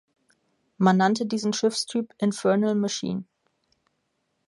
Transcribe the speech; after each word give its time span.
Man 0.79 0.97
nannte 0.97 1.27
diesen 1.27 1.53
Schiffstyp 1.53 2.15
"infernal 2.17 2.73
machine". 2.73 3.23